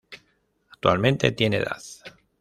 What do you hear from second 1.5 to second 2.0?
de edad.